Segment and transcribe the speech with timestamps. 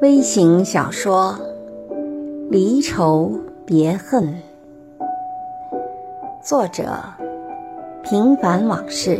[0.00, 1.36] 微型小说
[2.48, 3.30] 《离愁
[3.66, 4.24] 别恨》，
[6.42, 6.86] 作者：
[8.02, 9.18] 平凡往事。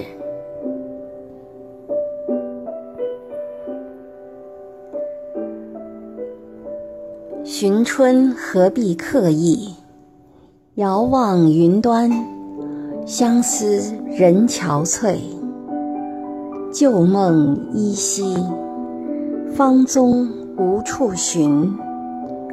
[7.44, 9.74] 寻春何必刻意？
[10.76, 12.10] 遥望云端，
[13.04, 15.18] 相思人憔悴。
[16.72, 18.34] 旧梦依稀，
[19.54, 20.39] 芳踪。
[20.60, 21.74] 无处寻，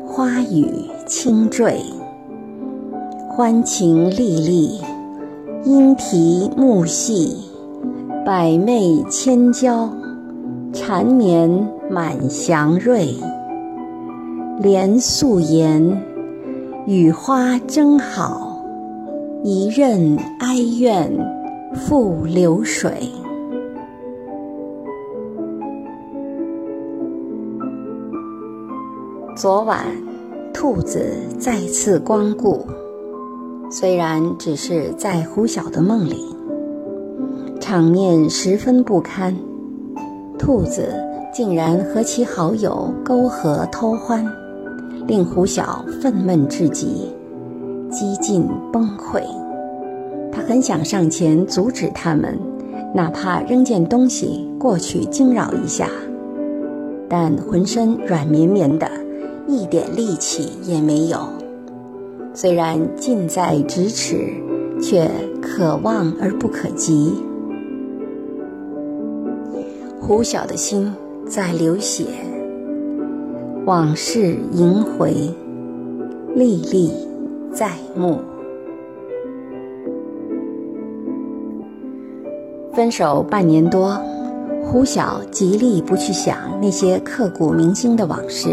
[0.06, 0.66] 花雨
[1.06, 1.78] 轻坠。
[3.28, 4.80] 欢情历历，
[5.66, 7.36] 莺啼木细，
[8.26, 9.90] 百媚千娇，
[10.72, 11.50] 缠绵
[11.90, 13.14] 满祥瑞。
[14.62, 16.02] 莲素颜，
[16.86, 18.64] 与花争好，
[19.44, 21.12] 一任哀怨
[21.76, 22.94] 付流水。
[29.38, 29.86] 昨晚，
[30.52, 32.66] 兔子再次光顾，
[33.70, 36.16] 虽然只是在胡晓的梦里，
[37.60, 39.38] 场面十分不堪。
[40.40, 40.92] 兔子
[41.32, 44.26] 竟然和其好友沟合偷欢，
[45.06, 47.14] 令胡晓愤懑至极，
[47.92, 48.44] 几近
[48.74, 49.22] 崩溃。
[50.32, 52.36] 他很想上前阻止他们，
[52.92, 55.88] 哪怕扔件东西过去惊扰一下，
[57.08, 58.90] 但浑身软绵绵的。
[59.48, 61.20] 一点力气也没有，
[62.34, 64.30] 虽然近在咫尺，
[64.82, 65.10] 却
[65.42, 67.14] 可望而不可及。
[70.02, 70.94] 胡晓的心
[71.26, 72.06] 在流血，
[73.66, 75.14] 往事萦回，
[76.36, 76.92] 历历
[77.54, 78.20] 在目。
[82.74, 83.98] 分手半年多，
[84.64, 88.50] 胡晓极力不去想那些刻骨铭心的往事。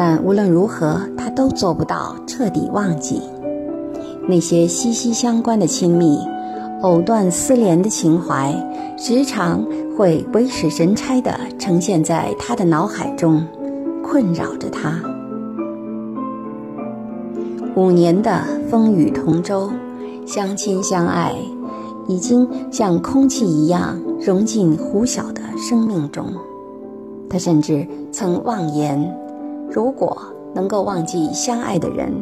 [0.00, 3.20] 但无论如何，他都做不到彻底忘记
[4.28, 6.20] 那些息息相关的亲密、
[6.82, 8.54] 藕断丝连的情怀，
[8.96, 9.60] 时常
[9.96, 13.44] 会鬼使神差地呈现在他的脑海中，
[14.00, 15.02] 困扰着他。
[17.74, 19.68] 五年的风雨同舟，
[20.24, 21.34] 相亲相爱，
[22.06, 26.24] 已经像空气一样融进胡晓的生命中。
[27.28, 29.12] 他甚至曾妄言。
[29.70, 30.16] 如果
[30.54, 32.12] 能够忘记相爱的人，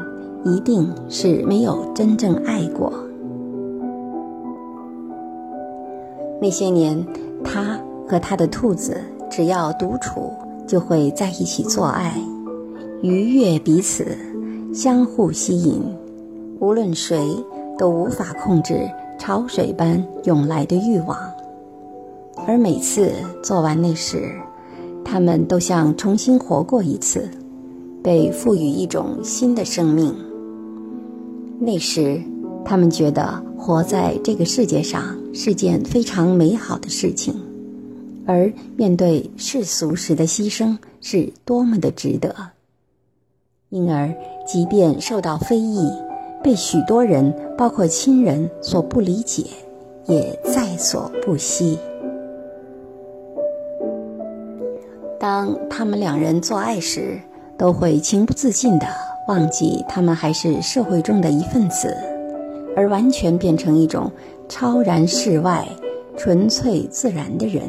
[0.44, 2.92] 一定是没有真正爱过。
[6.40, 7.04] 那些年，
[7.42, 10.32] 他和他的兔子只要独处，
[10.66, 12.12] 就会在一起做爱，
[13.00, 14.16] 愉悦彼此，
[14.74, 15.82] 相互吸引，
[16.60, 17.26] 无论谁
[17.78, 21.16] 都无法控制潮水般涌来的欲望。
[22.46, 23.10] 而每次
[23.42, 24.30] 做完那时，
[25.08, 27.30] 他们都像重新活过一次，
[28.02, 30.12] 被赋予一种新的生命。
[31.60, 32.20] 那时，
[32.64, 37.32] 他们觉得活在这个世界上是件非常美好的事情，
[38.26, 42.34] 而面对世俗时的牺牲是多么的值得。
[43.70, 44.12] 因而，
[44.44, 45.88] 即便受到非议，
[46.42, 49.44] 被许多人，包括亲人所不理解，
[50.08, 51.78] 也在所不惜。
[55.26, 57.18] 当他们两人做爱时，
[57.58, 58.86] 都会情不自禁地
[59.26, 61.92] 忘记他们还是社会中的一份子，
[62.76, 64.08] 而完全变成一种
[64.48, 65.66] 超然世外、
[66.16, 67.64] 纯粹自然的人，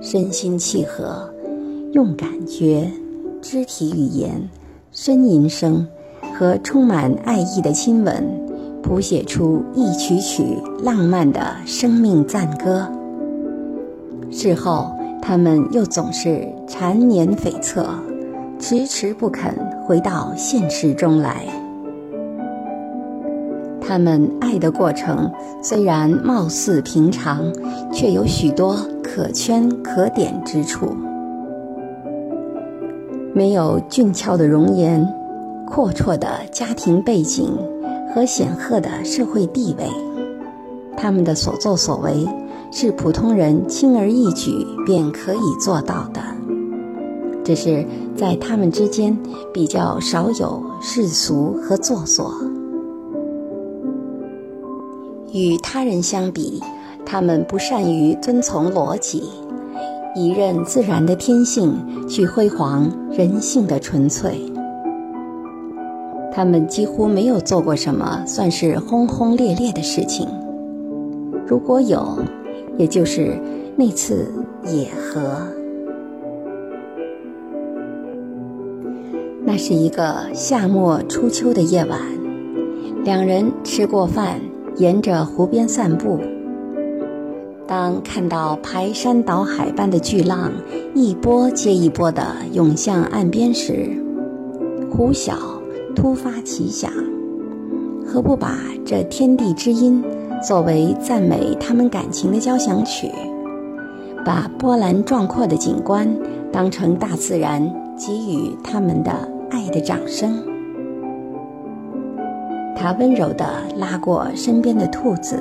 [0.00, 1.28] 身心契合，
[1.90, 2.88] 用感觉、
[3.42, 4.48] 肢体语言、
[4.92, 5.84] 呻吟声
[6.38, 8.24] 和充满爱意的亲吻，
[8.80, 12.88] 谱写出一曲曲浪漫的生命赞歌。
[14.30, 14.94] 事后。
[15.26, 17.86] 他们又总是缠绵悱恻，
[18.58, 19.54] 迟迟不肯
[19.86, 21.46] 回到现实中来。
[23.80, 25.32] 他们爱的过程
[25.62, 27.50] 虽然貌似平常，
[27.90, 30.94] 却有许多可圈可点之处。
[33.32, 35.10] 没有俊俏的容颜、
[35.66, 37.48] 阔绰的家庭背景
[38.14, 39.86] 和显赫的社会地位，
[40.98, 42.28] 他们的所作所为。
[42.76, 46.20] 是普通人轻而易举便可以做到的，
[47.44, 47.86] 只是
[48.16, 49.16] 在他们之间
[49.52, 52.34] 比较少有世俗和做作。
[55.32, 56.60] 与他人相比，
[57.06, 59.22] 他们不善于遵从逻辑，
[60.16, 61.72] 以任自然的天性
[62.08, 64.52] 去辉煌人性的纯粹。
[66.32, 70.26] 他们几乎没有做过什么算是轰轰烈烈的事情，
[71.46, 72.18] 如果有。
[72.76, 73.38] 也就是
[73.76, 74.26] 那次
[74.64, 75.46] 野合，
[79.44, 82.00] 那是一个夏末初秋的夜晚，
[83.04, 84.40] 两人吃过饭，
[84.76, 86.18] 沿着湖边散步。
[87.66, 90.52] 当看到排山倒海般的巨浪
[90.94, 92.22] 一波接一波地
[92.52, 93.90] 涌向岸边时，
[94.90, 95.34] 胡晓
[95.96, 96.90] 突发奇想：
[98.06, 100.04] 何不把这天地之音
[100.46, 103.10] 作为赞美他们感情的交响曲，
[104.26, 106.06] 把波澜壮阔的景观
[106.52, 107.62] 当成大自然
[107.96, 109.10] 给予他们的
[109.50, 110.38] 爱的掌声？
[112.76, 113.46] 他温柔地
[113.78, 115.38] 拉过身边的兔子。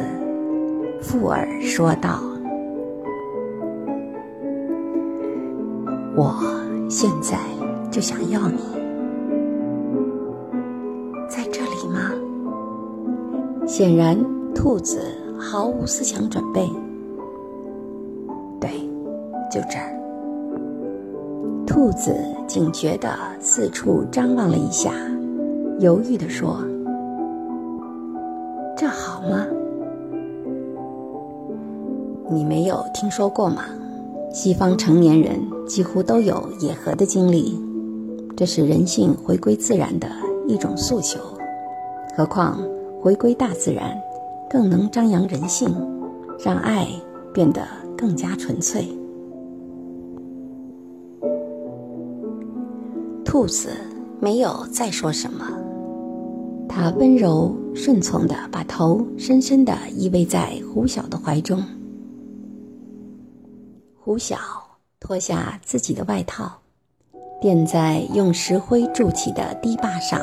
[1.02, 2.22] 附耳说道
[6.16, 6.34] ：“我
[6.90, 7.38] 现在
[7.92, 8.58] 就想要你，
[11.28, 12.10] 在这里吗？”
[13.68, 14.18] 显然，
[14.64, 15.02] 兔子
[15.38, 16.66] 毫无思想准备。
[18.62, 18.70] 对，
[19.52, 19.94] 就这儿。
[21.68, 22.16] 兔子
[22.48, 23.10] 警觉地
[23.42, 24.94] 四处张望了一下，
[25.82, 26.64] 犹豫地说
[28.78, 29.46] ：“这好吗？”
[32.32, 33.66] 你没有听说过吗？
[34.32, 35.38] 西方成年人
[35.68, 37.62] 几乎都有野合的经历，
[38.38, 40.08] 这是人性回归自然的
[40.48, 41.20] 一种诉求。
[42.16, 42.58] 何况
[43.02, 43.94] 回归大自然，
[44.50, 45.74] 更能张扬人性，
[46.44, 46.88] 让爱
[47.34, 47.62] 变得
[47.98, 48.88] 更加纯粹。
[53.26, 53.70] 兔子
[54.20, 55.46] 没有再说什么，
[56.70, 61.64] 它温柔顺从地把头深深地依偎在胡晓的怀中。
[64.00, 64.38] 胡晓
[65.00, 66.52] 脱下自己的外套，
[67.42, 70.20] 垫在用石灰筑起的堤坝上，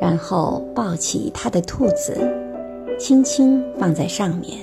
[0.00, 2.18] 然后抱起他的兔子，
[3.02, 4.60] 轻轻放在上面。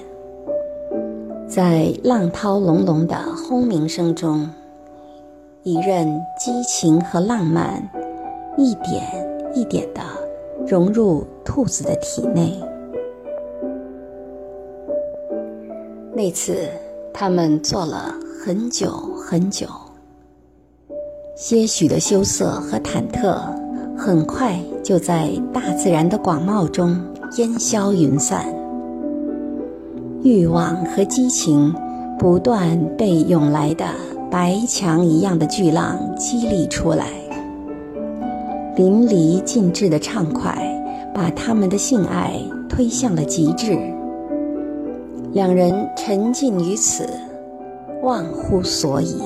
[1.45, 4.49] 在浪涛隆隆的轰鸣声中，
[5.63, 6.07] 一任
[6.39, 7.83] 激情和浪漫
[8.57, 9.03] 一点
[9.53, 10.01] 一点地
[10.65, 12.57] 融入兔子的体内。
[16.13, 16.55] 那次。
[17.11, 18.15] 他们坐了
[18.45, 19.67] 很久很久，
[21.35, 23.37] 些许的羞涩和忐忑，
[23.97, 26.95] 很快就在大自然的广袤中
[27.37, 28.45] 烟消云散。
[30.23, 31.73] 欲望和激情
[32.17, 33.85] 不断被涌来的
[34.31, 37.05] 白墙一样的巨浪激励出来，
[38.75, 40.57] 淋漓尽致的畅快
[41.13, 42.33] 把他们的性爱
[42.67, 43.77] 推向了极致。
[45.31, 47.07] 两人沉浸于此，
[48.01, 49.21] 忘乎所以。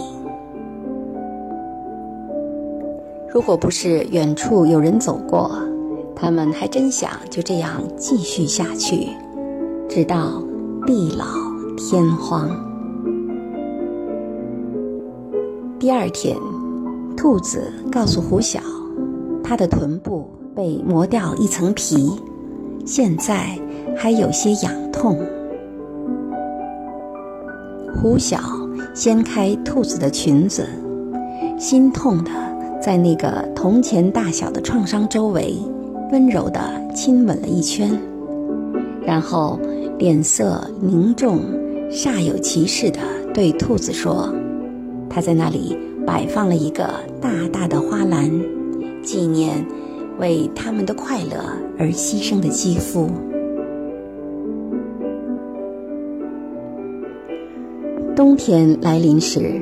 [3.29, 5.50] 如果不是远处有人走过，
[6.24, 9.10] 他们还真想就这样继续下去，
[9.90, 10.42] 直到
[10.88, 11.25] 地老
[11.75, 12.50] 天荒。
[15.78, 16.38] 第二天，
[17.18, 18.62] 兔子告诉胡晓，
[19.44, 20.25] 它的臀部
[20.56, 22.18] 被磨掉一层皮，
[22.86, 23.60] 现在
[23.94, 25.20] 还有些痒痛。
[28.02, 28.40] 胡晓
[28.94, 30.66] 掀开兔子的裙子，
[31.60, 32.31] 心痛的
[32.81, 35.58] 在那个铜钱大小的创伤周围
[36.11, 36.59] 温柔的
[36.94, 38.00] 亲吻了一圈，
[39.03, 39.59] 然后
[39.98, 41.39] 脸色凝重、
[41.89, 43.00] 煞有其事的
[43.33, 44.33] 对兔子说
[45.10, 46.88] ：“他在那里摆放了一个
[47.19, 48.29] 大大的花篮，
[49.01, 49.65] 纪念
[50.19, 51.43] 为他们的快乐
[51.79, 53.10] 而牺牲的肌肤。”
[58.15, 59.60] 冬天来临时，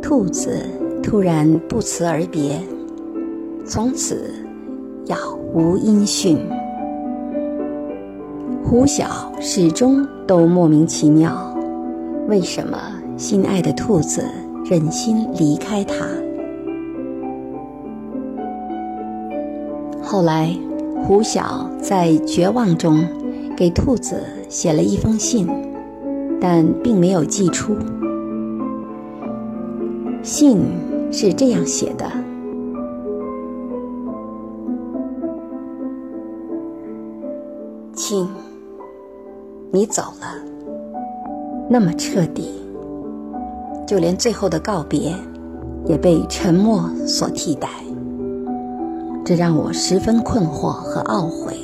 [0.00, 0.64] 兔子
[1.02, 2.58] 突然不辞而别，
[3.66, 4.32] 从此
[5.06, 5.16] 杳
[5.54, 6.36] 无音讯。
[8.64, 11.56] 胡晓始终都莫名其妙，
[12.28, 12.76] 为什么
[13.16, 14.24] 心爱的兔子
[14.64, 16.06] 忍心离开他？
[20.02, 20.54] 后来，
[21.04, 23.04] 胡晓在绝望中
[23.56, 25.48] 给兔子写了一封信。
[26.38, 27.74] 但并没有寄出。
[30.22, 30.60] 信
[31.10, 32.06] 是这样写的
[39.76, 40.32] ：“你走了，
[41.68, 42.48] 那么彻底，
[43.86, 45.14] 就连最后的告别
[45.84, 47.68] 也被沉默所替代。
[49.22, 51.54] 这让我十分困惑和懊悔，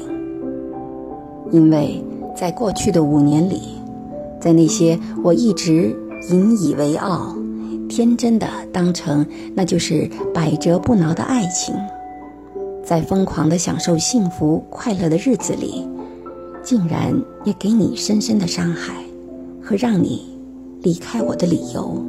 [1.50, 2.04] 因为
[2.36, 3.78] 在过去的五年里。”
[4.38, 5.96] 在那些我一直
[6.28, 7.34] 引以为傲、
[7.88, 11.74] 天真的当成那就是百折不挠的爱情，
[12.84, 15.88] 在疯狂的享受幸福快乐的日子里，
[16.62, 17.12] 竟然
[17.44, 18.94] 也给你深深的伤害
[19.62, 20.38] 和让你
[20.82, 22.04] 离开我的理由。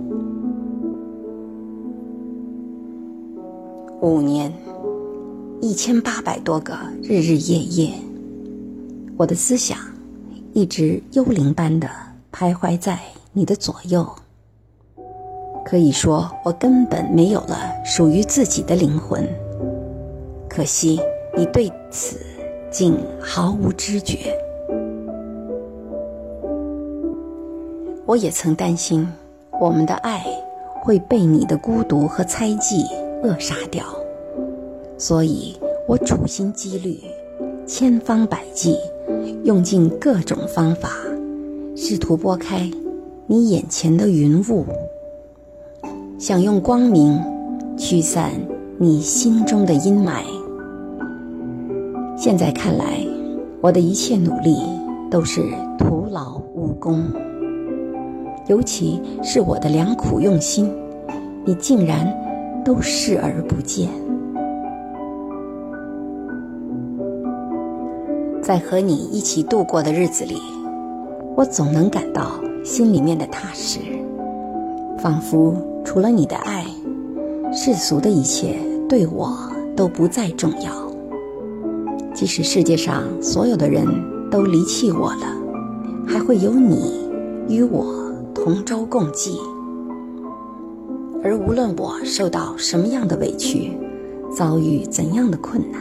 [4.02, 4.54] 五年，
[5.62, 7.94] 一千八百多个日日夜夜，
[9.16, 9.78] 我的思想
[10.54, 11.90] 一直幽灵般的
[12.32, 13.00] 徘徊在
[13.32, 14.06] 你的左右。
[15.66, 19.28] 可以说，我根本没有了属于自己的灵魂。
[20.50, 21.00] 可惜，
[21.38, 22.20] 你对此
[22.70, 24.38] 竟毫无知觉。
[28.06, 29.08] 我也曾担心，
[29.62, 30.22] 我们的爱
[30.82, 32.84] 会被你的孤独和猜忌
[33.24, 33.86] 扼杀掉，
[34.98, 35.58] 所以
[35.88, 37.00] 我处心积虑，
[37.66, 38.78] 千方百计，
[39.46, 40.90] 用尽各种方法，
[41.78, 42.70] 试图拨开
[43.26, 44.66] 你眼前的云雾，
[46.20, 47.24] 想用光明
[47.78, 48.32] 驱散
[48.78, 50.24] 你心中的阴霾。
[52.18, 53.00] 现在看来，
[53.62, 54.58] 我的一切努力
[55.10, 55.42] 都是
[55.80, 57.06] 徒劳无功。
[58.48, 60.70] 尤其是我的良苦用心，
[61.46, 62.06] 你竟然
[62.66, 63.90] 都视而不见。
[68.42, 70.36] 在和你一起度过的日子里，
[71.36, 72.32] 我总能感到
[72.66, 73.80] 心里面的踏实，
[74.98, 76.66] 仿佛除了你的爱，
[77.54, 78.58] 世俗的一切
[78.90, 79.34] 对我
[79.78, 80.72] 都不再重要。
[82.14, 83.88] 即使世界上所有的人
[84.30, 85.26] 都离弃我了，
[86.06, 87.08] 还会有你
[87.48, 88.03] 与我。
[88.44, 89.40] 同舟共济，
[91.24, 93.72] 而无论我受到什么样的委屈，
[94.36, 95.80] 遭遇怎样的困难，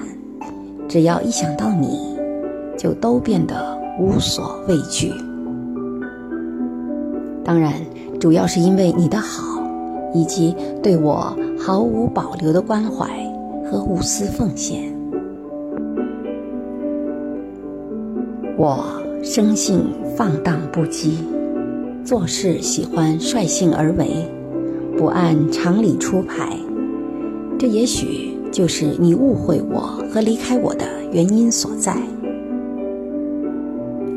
[0.89, 2.17] 只要一想到你，
[2.79, 5.11] 就都变得无所畏惧。
[7.43, 7.73] 当然，
[8.21, 9.61] 主要是因为你的好，
[10.15, 13.09] 以及对我毫无保留的关怀
[13.69, 14.81] 和无私奉献。
[18.57, 18.85] 我
[19.25, 19.83] 生性
[20.17, 21.17] 放荡不羁。
[22.05, 24.09] 做事喜欢率性而为，
[24.99, 26.59] 不按常理出牌，
[27.57, 29.81] 这也许就是你误会我
[30.11, 31.97] 和离开我的原因所在。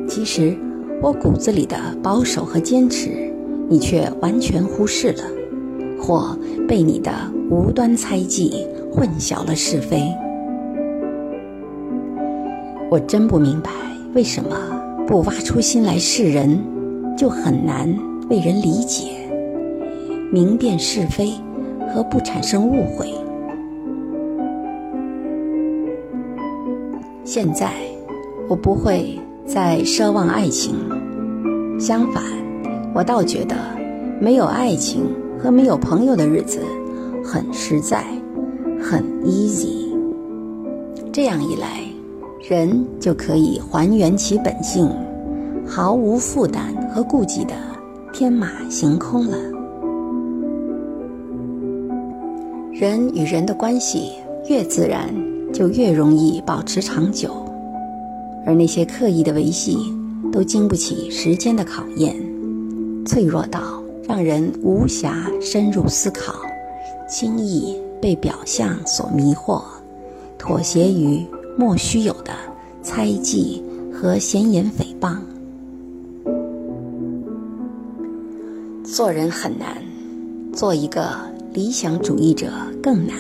[0.07, 0.57] 其实，
[1.01, 3.09] 我骨子里的保守和坚持，
[3.69, 5.23] 你却完全忽视了，
[5.99, 6.35] 或
[6.67, 7.11] 被你的
[7.51, 10.01] 无端猜忌混淆了是非。
[12.89, 13.69] 我真不明白，
[14.15, 14.57] 为什么
[15.05, 16.59] 不挖出心来示人？
[17.17, 17.87] 就很难
[18.29, 19.11] 被人理解，
[20.31, 21.31] 明辨是非
[21.93, 23.13] 和不产生误会。
[27.23, 27.71] 现在，
[28.47, 30.75] 我不会再奢望爱情，
[31.79, 32.23] 相反，
[32.93, 33.55] 我倒觉得
[34.19, 35.03] 没有爱情
[35.39, 36.59] 和没有朋友的日子
[37.23, 38.05] 很实在，
[38.79, 39.85] 很 easy。
[41.11, 41.79] 这样一来，
[42.47, 44.89] 人就可以还原其本性。
[45.67, 47.53] 毫无负担和顾忌的
[48.13, 49.37] 天马行空了。
[52.73, 54.11] 人与人的关系
[54.47, 55.13] 越自然，
[55.53, 57.31] 就越容易保持长久，
[58.45, 59.77] 而那些刻意的维系，
[60.31, 62.15] 都经不起时间的考验，
[63.05, 66.35] 脆弱到让人无暇深入思考，
[67.09, 69.61] 轻易被表象所迷惑，
[70.37, 71.25] 妥协于
[71.57, 72.33] 莫须有的
[72.83, 75.17] 猜忌和闲言诽谤。
[78.95, 79.83] 做人很难，
[80.53, 81.05] 做一个
[81.51, 82.49] 理想主义者
[82.81, 83.17] 更难。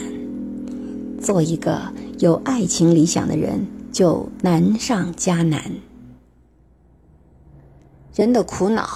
[1.19, 1.81] 做一个
[2.19, 3.59] 有爱情理想的人
[3.91, 5.61] 就难上加难。
[8.15, 8.87] 人的苦恼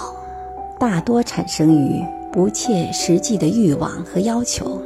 [0.78, 4.80] 大多产生于不切实际的欲望和要求，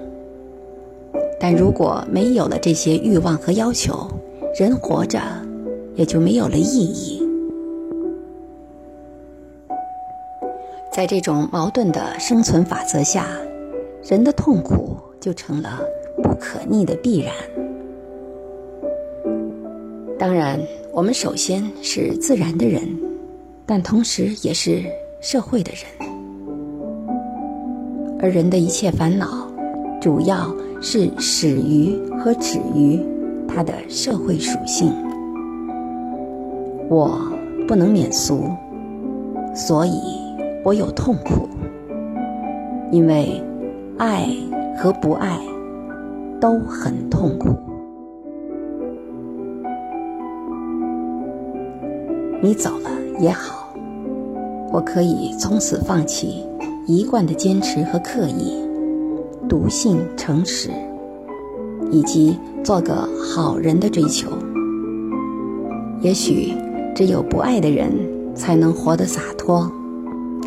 [1.39, 4.11] 但如果没有了这些欲望和要求，
[4.59, 5.21] 人活着
[5.95, 7.24] 也就没有了意义。
[10.95, 13.27] 在这种矛盾的生存法则下，
[14.05, 15.81] 人的痛苦就成了
[16.23, 17.35] 不可逆的必然。
[20.17, 20.57] 当然，
[20.93, 22.89] 我们首先是自然的人，
[23.67, 24.85] 但同时也是
[25.21, 26.09] 社会的人。
[28.21, 29.49] 而人的一切烦恼，
[30.01, 33.05] 主要是始于和止于
[33.49, 34.93] 他的社会属性。
[36.89, 37.21] 我
[37.67, 38.49] 不能免俗，
[39.57, 40.24] 所以。
[40.65, 41.47] 我有痛苦，
[42.91, 43.39] 因为
[43.99, 44.27] 爱
[44.79, 45.39] 和不爱
[46.41, 47.51] 都很痛苦。
[52.41, 52.91] 你走了
[53.21, 53.69] 也好，
[54.73, 56.47] 我可以从此放弃
[56.87, 58.67] 一贯的坚持和刻意，
[59.47, 60.71] 笃信诚实，
[61.91, 64.31] 以及做个好人的追求。
[66.01, 66.55] 也许
[66.95, 67.93] 只有不爱的人
[68.35, 69.71] 才能活得洒脱。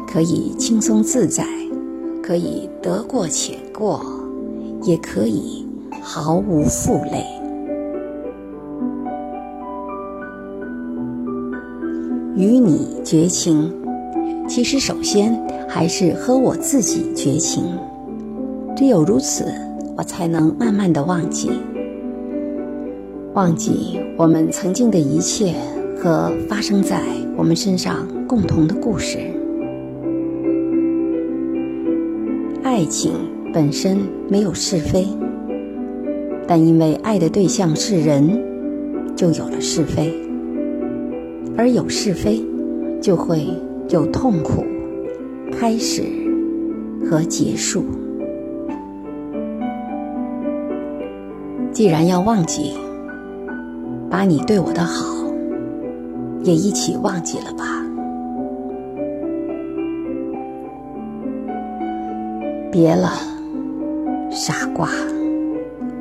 [0.07, 1.45] 可以轻松自在，
[2.23, 4.01] 可以得过且过，
[4.83, 5.65] 也可以
[6.01, 7.25] 毫无负累。
[12.35, 13.71] 与你绝情，
[14.47, 15.37] 其实首先
[15.67, 17.63] 还是和我自己绝情。
[18.75, 19.45] 只有如此，
[19.97, 21.51] 我才能慢慢的忘记，
[23.33, 25.53] 忘记我们曾经的一切
[25.99, 27.01] 和发生在
[27.35, 29.17] 我们身上共同的故事。
[32.77, 33.11] 爱情
[33.51, 33.97] 本身
[34.29, 35.07] 没有是非，
[36.47, 38.39] 但因为爱的对象是人，
[39.15, 40.13] 就有了是非，
[41.57, 42.39] 而有是非，
[43.01, 43.47] 就会
[43.89, 44.63] 有痛苦、
[45.51, 46.03] 开始
[47.09, 47.83] 和结束。
[51.71, 52.73] 既然要忘记，
[54.07, 55.25] 把你对我的好
[56.43, 57.86] 也一起忘记了吧。
[62.79, 63.11] 别了，
[64.29, 64.87] 傻瓜，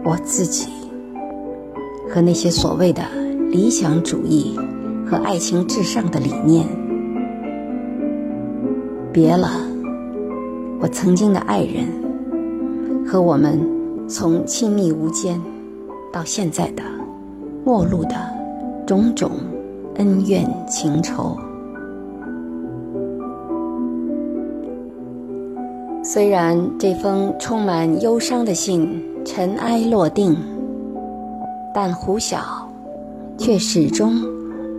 [0.05, 0.69] 我自己
[2.11, 3.03] 和那些所谓的
[3.51, 4.55] 理想主义
[5.11, 6.67] 和爱情至上的理念。
[9.11, 9.49] 别了，
[10.79, 11.87] 我曾经的爱人
[13.07, 13.59] 和我们
[14.07, 15.41] 从亲密无间。
[16.13, 16.83] 到现在的
[17.65, 18.15] 陌路的
[18.87, 19.31] 种种
[19.95, 21.39] 恩怨情仇，
[26.17, 30.35] 虽然这封充满忧伤的信尘埃落定，
[31.75, 32.41] 但胡晓
[33.37, 34.15] 却始终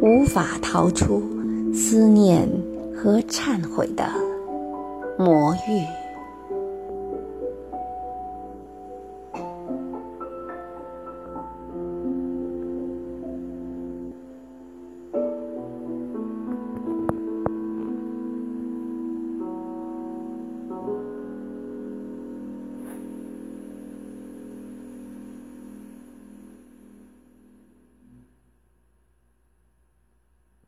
[0.02, 1.22] 无法逃出
[1.72, 2.50] 思念
[2.92, 4.04] 和忏悔的
[5.20, 6.07] 魔域。